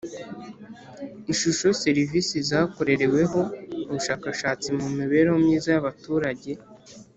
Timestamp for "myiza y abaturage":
5.45-6.51